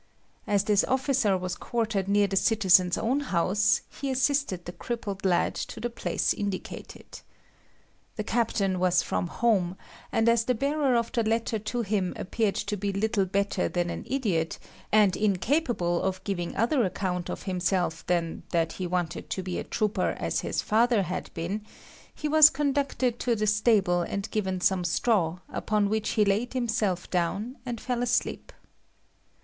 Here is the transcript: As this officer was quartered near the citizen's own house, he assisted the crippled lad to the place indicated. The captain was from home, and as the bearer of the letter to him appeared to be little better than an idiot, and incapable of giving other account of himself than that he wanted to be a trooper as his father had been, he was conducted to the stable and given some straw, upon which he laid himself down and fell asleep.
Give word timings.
As 0.47 0.63
this 0.63 0.83
officer 0.85 1.37
was 1.37 1.53
quartered 1.53 2.07
near 2.07 2.25
the 2.25 2.35
citizen's 2.35 2.97
own 2.97 3.19
house, 3.19 3.81
he 3.99 4.09
assisted 4.09 4.65
the 4.65 4.71
crippled 4.71 5.23
lad 5.23 5.53
to 5.53 5.79
the 5.79 5.91
place 5.91 6.33
indicated. 6.33 7.19
The 8.15 8.23
captain 8.23 8.79
was 8.79 9.03
from 9.03 9.27
home, 9.27 9.77
and 10.11 10.27
as 10.27 10.45
the 10.45 10.55
bearer 10.55 10.95
of 10.95 11.11
the 11.11 11.21
letter 11.21 11.59
to 11.59 11.83
him 11.83 12.13
appeared 12.15 12.55
to 12.55 12.75
be 12.75 12.91
little 12.91 13.27
better 13.27 13.69
than 13.69 13.91
an 13.91 14.03
idiot, 14.09 14.57
and 14.91 15.15
incapable 15.15 16.01
of 16.01 16.23
giving 16.23 16.55
other 16.55 16.83
account 16.83 17.29
of 17.29 17.43
himself 17.43 18.03
than 18.07 18.41
that 18.49 18.71
he 18.71 18.87
wanted 18.87 19.29
to 19.29 19.43
be 19.43 19.59
a 19.59 19.63
trooper 19.63 20.13
as 20.17 20.39
his 20.39 20.63
father 20.63 21.03
had 21.03 21.31
been, 21.35 21.63
he 22.15 22.27
was 22.27 22.49
conducted 22.49 23.19
to 23.19 23.35
the 23.35 23.45
stable 23.45 24.01
and 24.01 24.31
given 24.31 24.61
some 24.61 24.83
straw, 24.83 25.37
upon 25.47 25.89
which 25.89 26.09
he 26.13 26.25
laid 26.25 26.53
himself 26.53 27.07
down 27.11 27.55
and 27.67 27.79
fell 27.79 28.01
asleep. 28.01 28.51